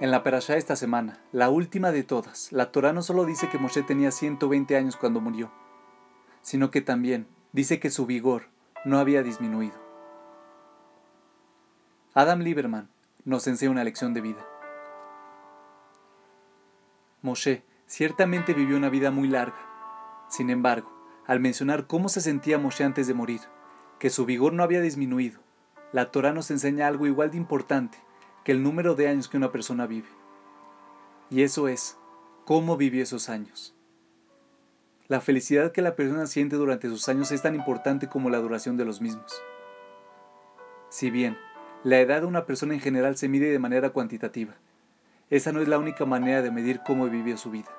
En 0.00 0.10
la 0.10 0.24
perashá 0.24 0.56
esta 0.56 0.74
semana, 0.74 1.20
la 1.30 1.50
última 1.50 1.92
de 1.92 2.02
todas, 2.02 2.50
la 2.50 2.72
Torah 2.72 2.92
no 2.92 3.00
solo 3.00 3.24
dice 3.24 3.48
que 3.48 3.58
Moshe 3.58 3.84
tenía 3.84 4.10
120 4.10 4.76
años 4.76 4.96
cuando 4.96 5.20
murió, 5.20 5.52
sino 6.42 6.72
que 6.72 6.80
también 6.80 7.28
dice 7.52 7.78
que 7.78 7.90
su 7.90 8.04
vigor 8.04 8.48
no 8.84 8.98
había 8.98 9.22
disminuido. 9.22 9.76
Adam 12.12 12.40
Lieberman 12.40 12.88
nos 13.24 13.46
enseña 13.46 13.70
una 13.70 13.84
lección 13.84 14.14
de 14.14 14.20
vida. 14.20 14.44
Moshe 17.22 17.62
ciertamente 17.86 18.52
vivió 18.52 18.76
una 18.76 18.90
vida 18.90 19.12
muy 19.12 19.28
larga. 19.28 20.26
Sin 20.28 20.50
embargo, 20.50 20.90
al 21.24 21.38
mencionar 21.38 21.86
cómo 21.86 22.08
se 22.08 22.20
sentía 22.20 22.58
Moshe 22.58 22.82
antes 22.82 23.06
de 23.06 23.14
morir, 23.14 23.42
que 24.00 24.10
su 24.10 24.26
vigor 24.26 24.54
no 24.54 24.64
había 24.64 24.80
disminuido, 24.80 25.38
la 25.92 26.10
Torah 26.10 26.32
nos 26.32 26.50
enseña 26.50 26.88
algo 26.88 27.06
igual 27.06 27.30
de 27.30 27.36
importante 27.36 28.03
que 28.44 28.52
el 28.52 28.62
número 28.62 28.94
de 28.94 29.08
años 29.08 29.28
que 29.28 29.36
una 29.36 29.50
persona 29.50 29.86
vive. 29.86 30.08
Y 31.30 31.42
eso 31.42 31.66
es 31.66 31.96
cómo 32.44 32.76
vivió 32.76 33.02
esos 33.02 33.28
años. 33.28 33.74
La 35.08 35.20
felicidad 35.20 35.72
que 35.72 35.82
la 35.82 35.96
persona 35.96 36.26
siente 36.26 36.56
durante 36.56 36.88
sus 36.88 37.08
años 37.08 37.32
es 37.32 37.42
tan 37.42 37.54
importante 37.54 38.08
como 38.08 38.30
la 38.30 38.38
duración 38.38 38.76
de 38.76 38.84
los 38.84 39.00
mismos. 39.00 39.32
Si 40.90 41.10
bien 41.10 41.36
la 41.82 42.00
edad 42.00 42.20
de 42.20 42.26
una 42.26 42.46
persona 42.46 42.74
en 42.74 42.80
general 42.80 43.16
se 43.16 43.28
mide 43.28 43.50
de 43.50 43.58
manera 43.58 43.90
cuantitativa, 43.90 44.54
esa 45.30 45.52
no 45.52 45.60
es 45.60 45.68
la 45.68 45.78
única 45.78 46.04
manera 46.04 46.42
de 46.42 46.50
medir 46.50 46.80
cómo 46.86 47.08
vivió 47.08 47.36
su 47.36 47.50
vida. 47.50 47.70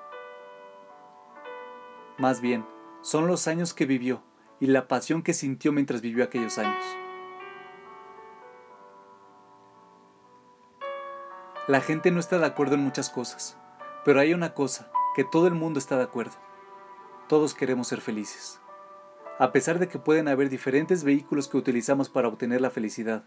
Más 2.18 2.42
bien, 2.42 2.66
son 3.02 3.28
los 3.28 3.48
años 3.48 3.74
que 3.74 3.86
vivió 3.86 4.24
y 4.60 4.68
la 4.68 4.88
pasión 4.88 5.22
que 5.22 5.34
sintió 5.34 5.72
mientras 5.72 6.02
vivió 6.02 6.24
aquellos 6.24 6.58
años. 6.58 6.84
La 11.68 11.82
gente 11.82 12.12
no 12.12 12.20
está 12.20 12.38
de 12.38 12.46
acuerdo 12.46 12.76
en 12.76 12.82
muchas 12.82 13.10
cosas, 13.10 13.58
pero 14.04 14.20
hay 14.20 14.36
una 14.36 14.54
cosa 14.54 14.92
que 15.16 15.24
todo 15.24 15.48
el 15.48 15.56
mundo 15.56 15.80
está 15.80 15.98
de 15.98 16.04
acuerdo. 16.04 16.36
Todos 17.28 17.56
queremos 17.56 17.88
ser 17.88 18.02
felices. 18.02 18.62
A 19.40 19.52
pesar 19.52 19.80
de 19.80 19.88
que 19.88 19.98
pueden 19.98 20.28
haber 20.28 20.50
diferentes 20.50 21.04
vehículos 21.04 21.48
que 21.48 21.58
utilizamos 21.58 22.08
para 22.08 22.28
obtener 22.28 22.62
la 22.62 22.70
felicidad, 22.70 23.24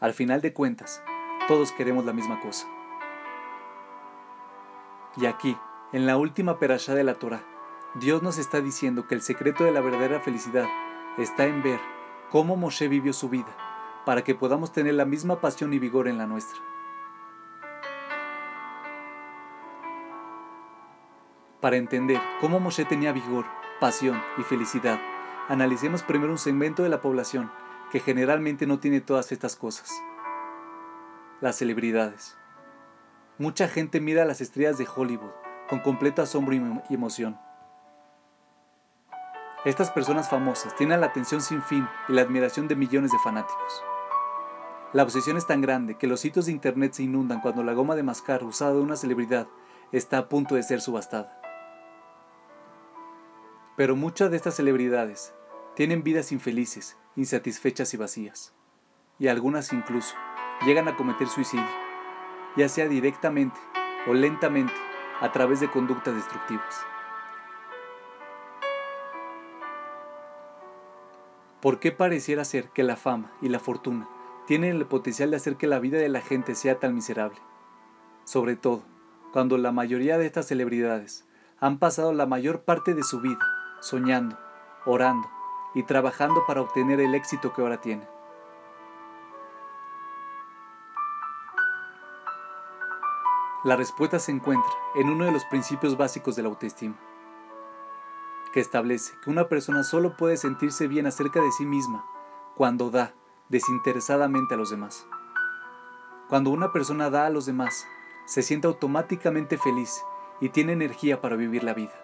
al 0.00 0.14
final 0.14 0.40
de 0.40 0.54
cuentas, 0.54 1.02
todos 1.46 1.70
queremos 1.70 2.06
la 2.06 2.14
misma 2.14 2.40
cosa. 2.40 2.66
Y 5.18 5.26
aquí, 5.26 5.54
en 5.92 6.06
la 6.06 6.16
última 6.16 6.58
perashá 6.58 6.94
de 6.94 7.04
la 7.04 7.16
Torah, 7.16 7.44
Dios 7.96 8.22
nos 8.22 8.38
está 8.38 8.62
diciendo 8.62 9.06
que 9.06 9.14
el 9.14 9.20
secreto 9.20 9.64
de 9.64 9.72
la 9.72 9.82
verdadera 9.82 10.18
felicidad 10.20 10.66
está 11.18 11.44
en 11.44 11.62
ver 11.62 11.78
cómo 12.30 12.56
Moshe 12.56 12.88
vivió 12.88 13.12
su 13.12 13.28
vida, 13.28 13.54
para 14.06 14.24
que 14.24 14.34
podamos 14.34 14.72
tener 14.72 14.94
la 14.94 15.04
misma 15.04 15.42
pasión 15.42 15.74
y 15.74 15.78
vigor 15.78 16.08
en 16.08 16.16
la 16.16 16.26
nuestra. 16.26 16.58
Para 21.64 21.78
entender 21.78 22.20
cómo 22.42 22.60
Moshe 22.60 22.84
tenía 22.84 23.10
vigor, 23.12 23.46
pasión 23.80 24.22
y 24.36 24.42
felicidad, 24.42 25.00
analicemos 25.48 26.02
primero 26.02 26.30
un 26.30 26.36
segmento 26.36 26.82
de 26.82 26.90
la 26.90 27.00
población 27.00 27.50
que 27.90 28.00
generalmente 28.00 28.66
no 28.66 28.80
tiene 28.80 29.00
todas 29.00 29.32
estas 29.32 29.56
cosas. 29.56 29.90
Las 31.40 31.56
celebridades. 31.56 32.36
Mucha 33.38 33.66
gente 33.66 34.02
mira 34.02 34.24
a 34.24 34.26
las 34.26 34.42
estrellas 34.42 34.76
de 34.76 34.86
Hollywood 34.94 35.30
con 35.66 35.80
completo 35.80 36.20
asombro 36.20 36.54
y 36.54 36.94
emoción. 36.94 37.40
Estas 39.64 39.90
personas 39.90 40.28
famosas 40.28 40.76
tienen 40.76 41.00
la 41.00 41.06
atención 41.06 41.40
sin 41.40 41.62
fin 41.62 41.88
y 42.10 42.12
la 42.12 42.20
admiración 42.20 42.68
de 42.68 42.76
millones 42.76 43.10
de 43.10 43.18
fanáticos. 43.24 43.82
La 44.92 45.02
obsesión 45.02 45.38
es 45.38 45.46
tan 45.46 45.62
grande 45.62 45.96
que 45.96 46.08
los 46.08 46.20
sitios 46.20 46.44
de 46.44 46.52
internet 46.52 46.92
se 46.92 47.04
inundan 47.04 47.40
cuando 47.40 47.62
la 47.62 47.72
goma 47.72 47.96
de 47.96 48.02
mascar 48.02 48.44
usada 48.44 48.74
de 48.74 48.82
una 48.82 48.96
celebridad 48.96 49.46
está 49.92 50.18
a 50.18 50.28
punto 50.28 50.56
de 50.56 50.62
ser 50.62 50.82
subastada. 50.82 51.40
Pero 53.76 53.96
muchas 53.96 54.30
de 54.30 54.36
estas 54.36 54.54
celebridades 54.54 55.34
tienen 55.74 56.04
vidas 56.04 56.30
infelices, 56.30 56.96
insatisfechas 57.16 57.92
y 57.92 57.96
vacías. 57.96 58.54
Y 59.18 59.26
algunas 59.26 59.72
incluso 59.72 60.14
llegan 60.64 60.86
a 60.86 60.96
cometer 60.96 61.26
suicidio, 61.26 61.66
ya 62.56 62.68
sea 62.68 62.86
directamente 62.86 63.58
o 64.06 64.14
lentamente 64.14 64.72
a 65.20 65.32
través 65.32 65.58
de 65.58 65.70
conductas 65.70 66.14
destructivas. 66.14 66.86
¿Por 71.60 71.80
qué 71.80 71.90
pareciera 71.90 72.44
ser 72.44 72.68
que 72.68 72.84
la 72.84 72.94
fama 72.94 73.32
y 73.40 73.48
la 73.48 73.58
fortuna 73.58 74.08
tienen 74.46 74.76
el 74.76 74.86
potencial 74.86 75.30
de 75.30 75.38
hacer 75.38 75.56
que 75.56 75.66
la 75.66 75.80
vida 75.80 75.98
de 75.98 76.10
la 76.10 76.20
gente 76.20 76.54
sea 76.54 76.78
tan 76.78 76.94
miserable? 76.94 77.40
Sobre 78.24 78.54
todo, 78.54 78.84
cuando 79.32 79.58
la 79.58 79.72
mayoría 79.72 80.16
de 80.18 80.26
estas 80.26 80.46
celebridades 80.46 81.26
han 81.58 81.78
pasado 81.78 82.12
la 82.12 82.26
mayor 82.26 82.62
parte 82.62 82.94
de 82.94 83.02
su 83.02 83.20
vida 83.20 83.53
soñando, 83.84 84.38
orando 84.86 85.28
y 85.74 85.82
trabajando 85.82 86.42
para 86.46 86.62
obtener 86.62 87.00
el 87.00 87.14
éxito 87.14 87.52
que 87.52 87.60
ahora 87.60 87.80
tiene. 87.80 88.08
La 93.62 93.76
respuesta 93.76 94.18
se 94.18 94.32
encuentra 94.32 94.72
en 94.94 95.08
uno 95.08 95.24
de 95.26 95.32
los 95.32 95.44
principios 95.46 95.96
básicos 95.96 96.36
de 96.36 96.42
la 96.42 96.48
autoestima, 96.48 96.96
que 98.52 98.60
establece 98.60 99.14
que 99.22 99.30
una 99.30 99.48
persona 99.48 99.82
solo 99.82 100.16
puede 100.16 100.36
sentirse 100.36 100.86
bien 100.86 101.06
acerca 101.06 101.40
de 101.40 101.50
sí 101.52 101.66
misma 101.66 102.04
cuando 102.56 102.90
da 102.90 103.14
desinteresadamente 103.48 104.54
a 104.54 104.56
los 104.56 104.70
demás. 104.70 105.06
Cuando 106.28 106.50
una 106.50 106.72
persona 106.72 107.10
da 107.10 107.26
a 107.26 107.30
los 107.30 107.46
demás, 107.46 107.86
se 108.26 108.42
siente 108.42 108.66
automáticamente 108.66 109.58
feliz 109.58 110.02
y 110.40 110.48
tiene 110.48 110.72
energía 110.72 111.20
para 111.20 111.36
vivir 111.36 111.64
la 111.64 111.74
vida. 111.74 112.03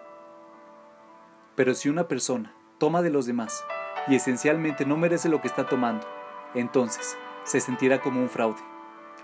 Pero 1.55 1.73
si 1.73 1.89
una 1.89 2.07
persona 2.07 2.53
toma 2.77 3.01
de 3.01 3.09
los 3.09 3.25
demás 3.25 3.63
y 4.07 4.15
esencialmente 4.15 4.85
no 4.85 4.97
merece 4.97 5.29
lo 5.29 5.41
que 5.41 5.47
está 5.47 5.65
tomando, 5.65 6.07
entonces 6.53 7.17
se 7.43 7.59
sentirá 7.59 8.01
como 8.01 8.21
un 8.21 8.29
fraude. 8.29 8.61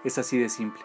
Es 0.03 0.17
así 0.17 0.37
de 0.37 0.49
simple. 0.49 0.83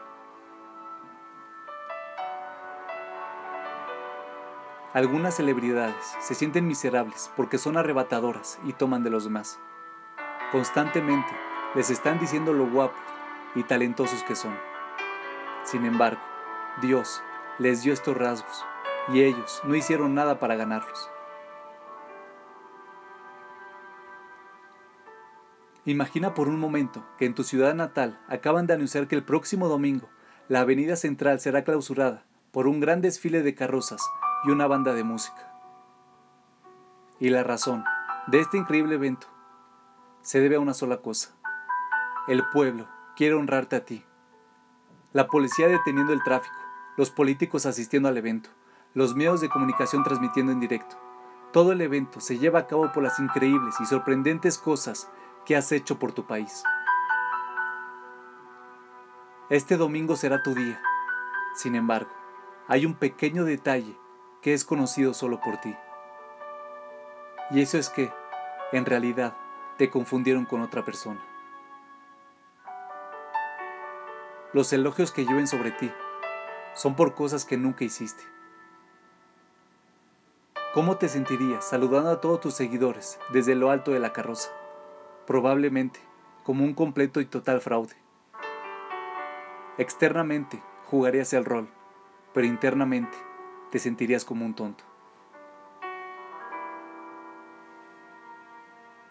Algunas 4.93 5.37
celebridades 5.37 6.17
se 6.21 6.35
sienten 6.35 6.67
miserables 6.67 7.31
porque 7.37 7.57
son 7.57 7.79
arrebatadoras 7.79 8.59
y 8.65 8.75
toman 8.75 9.03
de 9.03 9.11
los 9.11 9.25
demás. 9.25 9.59
Constantemente 10.51 11.31
les 11.75 11.89
están 11.89 12.19
diciendo 12.19 12.53
lo 12.53 12.67
guapos 12.67 13.01
y 13.55 13.63
talentosos 13.63 14.23
que 14.23 14.37
son. 14.37 14.55
Sin 15.65 15.87
embargo, 15.87 16.21
Dios 16.83 17.23
les 17.59 17.83
dio 17.83 17.93
estos 17.93 18.17
rasgos 18.17 18.65
y 19.09 19.23
ellos 19.23 19.61
no 19.65 19.75
hicieron 19.75 20.15
nada 20.15 20.39
para 20.39 20.57
ganarlos. 20.57 21.12
Imagina 25.85 26.33
por 26.35 26.49
un 26.49 26.61
momento 26.61 27.05
que 27.19 27.27
en 27.27 27.35
tu 27.35 27.43
ciudad 27.43 27.75
natal 27.75 28.21
acaban 28.29 28.67
de 28.67 28.75
anunciar 28.75 29.09
que 29.09 29.17
el 29.17 29.25
próximo 29.25 29.67
domingo 29.69 30.09
la 30.49 30.61
avenida 30.61 30.95
central 30.95 31.41
será 31.41 31.65
clausurada 31.65 32.25
por 32.53 32.69
un 32.69 32.79
gran 32.79 33.01
desfile 33.01 33.43
de 33.43 33.55
carrozas 33.55 34.01
y 34.45 34.51
una 34.51 34.69
banda 34.69 34.95
de 34.95 35.03
música. 35.03 35.53
Y 37.19 37.31
la 37.31 37.43
razón 37.43 37.85
de 38.29 38.41
este 38.41 38.59
increíble 38.59 38.95
evento 38.95 39.27
se 40.21 40.41
debe 40.41 40.57
a 40.57 40.61
una 40.61 40.75
sola 40.75 40.99
cosa. 40.99 41.31
El 42.29 42.45
pueblo 42.53 42.87
quiere 43.17 43.35
honrarte 43.35 43.75
a 43.75 43.85
ti. 43.85 44.05
La 45.13 45.27
policía 45.27 45.67
deteniendo 45.67 46.13
el 46.13 46.23
tráfico, 46.23 46.55
los 46.97 47.11
políticos 47.11 47.67
asistiendo 47.67 48.09
al 48.09 48.17
evento, 48.17 48.51
los 48.95 49.17
medios 49.17 49.41
de 49.41 49.49
comunicación 49.49 50.05
transmitiendo 50.05 50.53
en 50.53 50.61
directo. 50.61 50.97
Todo 51.53 51.73
el 51.73 51.81
evento 51.81 52.21
se 52.21 52.39
lleva 52.39 52.61
a 52.61 52.67
cabo 52.69 52.93
por 52.93 53.03
las 53.03 53.19
increíbles 53.19 53.75
y 53.81 53.87
sorprendentes 53.87 54.59
cosas 54.59 55.09
¿Qué 55.45 55.57
has 55.57 55.73
hecho 55.73 55.99
por 55.99 56.13
tu 56.13 56.25
país. 56.25 56.63
Este 59.51 59.77
domingo 59.77 60.15
será 60.15 60.41
tu 60.41 60.55
día. 60.55 60.81
Sin 61.57 61.75
embargo, 61.75 62.11
hay 62.69 62.87
un 62.87 62.95
pequeño 62.95 63.45
detalle 63.45 63.99
que 64.41 64.55
es 64.55 64.65
conocido 64.65 65.15
solo 65.15 65.41
por 65.41 65.57
ti. 65.57 65.77
Y 67.51 67.61
eso 67.61 67.77
es 67.77 67.91
que, 67.91 68.13
en 68.71 68.87
realidad, 68.87 69.37
te 69.79 69.91
confundieron 69.91 70.45
con 70.47 70.63
otra 70.63 70.85
persona. 70.85 71.21
Los 74.53 74.73
elogios 74.73 75.11
que 75.11 75.25
llueven 75.25 75.49
sobre 75.49 75.73
ti 75.73 75.91
son 76.75 76.95
por 76.95 77.17
cosas 77.17 77.45
que 77.45 77.57
nunca 77.57 77.85
hiciste. 77.85 78.23
¿Cómo 80.73 80.99
te 80.99 81.09
sentirías 81.09 81.69
saludando 81.69 82.11
a 82.11 82.21
todos 82.21 82.41
tus 82.41 82.55
seguidores 82.55 83.19
desde 83.33 83.57
lo 83.57 83.71
alto 83.71 83.91
de 83.91 83.99
la 83.99 84.13
carroza? 84.13 84.51
Probablemente 85.27 86.01
como 86.43 86.65
un 86.65 86.75
completo 86.75 87.21
y 87.21 87.27
total 87.27 87.61
fraude. 87.61 87.95
Externamente 89.79 90.63
jugarías 90.87 91.33
el 91.33 91.45
rol, 91.45 91.69
pero 92.35 92.47
internamente 92.47 93.17
te 93.71 93.79
sentirías 93.79 94.25
como 94.25 94.45
un 94.45 94.55
tonto. 94.55 94.85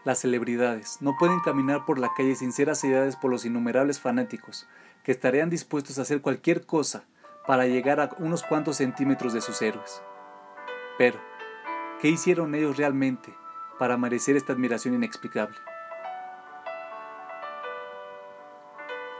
Las 0.03 0.19
celebridades 0.19 0.97
no 1.01 1.15
pueden 1.17 1.39
caminar 1.41 1.85
por 1.85 1.99
la 1.99 2.11
calle 2.15 2.35
sin 2.35 2.51
ser 2.51 2.71
asediadas 2.71 3.15
por 3.15 3.29
los 3.29 3.45
innumerables 3.45 3.99
fanáticos 3.99 4.67
que 5.03 5.11
estarían 5.11 5.51
dispuestos 5.51 5.99
a 5.99 6.01
hacer 6.01 6.21
cualquier 6.21 6.65
cosa 6.65 7.05
para 7.45 7.67
llegar 7.67 7.99
a 7.99 8.09
unos 8.17 8.43
cuantos 8.43 8.77
centímetros 8.77 9.33
de 9.33 9.41
sus 9.41 9.61
héroes. 9.61 10.01
Pero, 10.97 11.19
¿qué 11.99 12.09
hicieron 12.09 12.55
ellos 12.55 12.77
realmente 12.77 13.33
para 13.77 13.97
merecer 13.97 14.35
esta 14.35 14.53
admiración 14.53 14.95
inexplicable? 14.95 15.57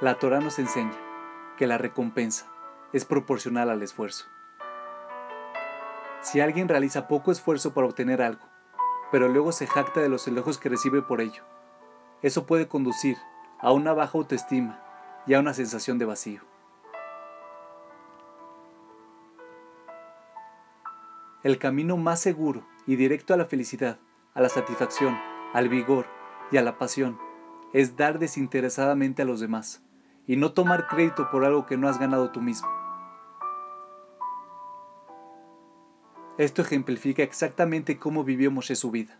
La 0.01 0.15
Torah 0.15 0.39
nos 0.39 0.57
enseña 0.57 0.97
que 1.57 1.67
la 1.67 1.77
recompensa 1.77 2.47
es 2.91 3.05
proporcional 3.05 3.69
al 3.69 3.83
esfuerzo. 3.83 4.25
Si 6.21 6.39
alguien 6.39 6.67
realiza 6.67 7.07
poco 7.07 7.31
esfuerzo 7.31 7.75
para 7.75 7.85
obtener 7.85 8.19
algo, 8.23 8.41
pero 9.11 9.27
luego 9.27 9.51
se 9.51 9.67
jacta 9.67 10.01
de 10.01 10.09
los 10.09 10.27
elogios 10.27 10.57
que 10.57 10.69
recibe 10.69 11.03
por 11.03 11.21
ello, 11.21 11.43
eso 12.23 12.47
puede 12.47 12.67
conducir 12.67 13.15
a 13.59 13.71
una 13.73 13.93
baja 13.93 14.17
autoestima 14.17 14.81
y 15.27 15.35
a 15.35 15.39
una 15.39 15.53
sensación 15.53 15.99
de 15.99 16.05
vacío. 16.05 16.41
El 21.43 21.59
camino 21.59 21.95
más 21.97 22.19
seguro 22.19 22.65
y 22.87 22.95
directo 22.95 23.35
a 23.35 23.37
la 23.37 23.45
felicidad, 23.45 23.99
a 24.33 24.41
la 24.41 24.49
satisfacción, 24.49 25.15
al 25.53 25.69
vigor 25.69 26.07
y 26.51 26.57
a 26.57 26.63
la 26.63 26.79
pasión 26.79 27.19
es 27.71 27.97
dar 27.97 28.17
desinteresadamente 28.17 29.21
a 29.21 29.25
los 29.25 29.39
demás 29.39 29.83
y 30.27 30.35
no 30.35 30.53
tomar 30.53 30.87
crédito 30.87 31.29
por 31.31 31.45
algo 31.45 31.65
que 31.65 31.77
no 31.77 31.87
has 31.87 31.99
ganado 31.99 32.31
tú 32.31 32.41
mismo. 32.41 32.69
Esto 36.37 36.61
ejemplifica 36.61 37.23
exactamente 37.23 37.99
cómo 37.99 38.23
vivió 38.23 38.51
Moshe 38.51 38.75
su 38.75 38.89
vida. 38.89 39.19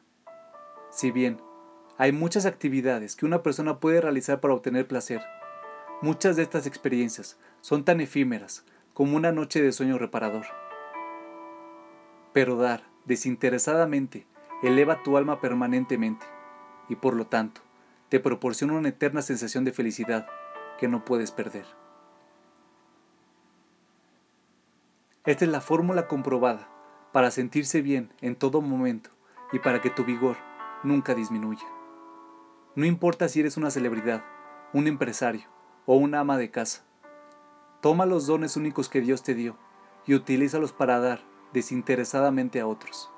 Si 0.90 1.12
bien 1.12 1.42
hay 1.98 2.12
muchas 2.12 2.46
actividades 2.46 3.16
que 3.16 3.26
una 3.26 3.44
persona 3.44 3.80
puede 3.80 4.02
realizar 4.02 4.40
para 4.40 4.54
obtener 4.54 4.88
placer, 4.88 5.22
muchas 6.02 6.36
de 6.36 6.44
estas 6.44 6.66
experiencias 6.66 7.38
son 7.62 7.84
tan 7.84 8.02
efímeras 8.02 8.66
como 8.94 9.18
una 9.18 9.32
noche 9.32 9.62
de 9.62 9.72
sueño 9.72 9.98
reparador. 9.98 10.46
Pero 12.34 12.56
dar 12.56 12.84
desinteresadamente 13.06 14.26
eleva 14.64 15.04
tu 15.04 15.18
alma 15.18 15.42
permanentemente 15.42 16.26
y 16.90 16.96
por 16.96 17.16
lo 17.16 17.28
tanto 17.28 17.62
te 18.10 18.20
proporciona 18.20 18.74
una 18.74 18.90
eterna 18.90 19.22
sensación 19.22 19.64
de 19.64 19.74
felicidad 19.74 20.28
que 20.82 20.88
no 20.88 21.06
puedes 21.06 21.30
perder. 21.30 21.68
Esta 25.28 25.46
es 25.46 25.52
la 25.52 25.62
fórmula 25.62 26.08
comprobada 26.08 26.68
para 27.12 27.30
sentirse 27.30 27.84
bien 27.84 28.12
en 28.20 28.36
todo 28.36 28.62
momento 28.62 29.12
y 29.52 29.60
para 29.60 29.80
que 29.80 29.92
tu 29.92 30.06
vigor 30.06 30.38
nunca 30.82 31.14
disminuya. 31.14 31.68
No 32.74 32.86
importa 32.86 33.30
si 33.30 33.42
eres 33.42 33.58
una 33.58 33.70
celebridad, 33.70 34.26
un 34.74 34.88
empresario 34.88 35.48
o 35.86 35.98
una 35.98 36.22
ama 36.22 36.40
de 36.40 36.50
casa. 36.50 36.84
Toma 37.82 38.08
los 38.08 38.26
dones 38.26 38.58
únicos 38.58 38.90
que 38.90 39.02
Dios 39.02 39.22
te 39.22 39.36
dio 39.36 39.58
y 40.08 40.16
utilízalos 40.16 40.74
para 40.74 41.00
dar 41.00 41.22
desinteresadamente 41.54 42.60
a 42.60 42.66
otros. 42.66 43.12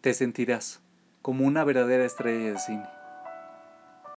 Te 0.00 0.12
sentirás 0.12 0.82
como 1.22 1.46
una 1.46 1.62
verdadera 1.62 2.04
estrella 2.04 2.50
de 2.50 2.58
cine. 2.58 2.99